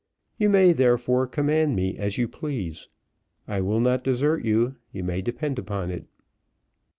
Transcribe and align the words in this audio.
You 0.39 0.49
may 0.49 0.73
therefore 0.73 1.27
command 1.27 1.75
me 1.75 1.95
as 1.95 2.17
you 2.17 2.27
please. 2.27 2.89
I 3.47 3.61
will 3.61 3.79
not 3.79 4.03
desert 4.03 4.43
you, 4.43 4.77
you 4.91 5.03
may 5.03 5.21
depend 5.21 5.59
upon 5.59 5.91
it." 5.91 6.07